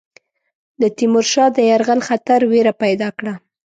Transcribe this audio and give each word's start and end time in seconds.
د 0.81 0.83
تیمور 0.97 1.25
شاه 1.33 1.49
د 1.55 1.57
یرغل 1.69 1.99
خطر 2.07 2.39
وېره 2.51 2.73
پیدا 2.83 3.09
کړه. 3.17 3.33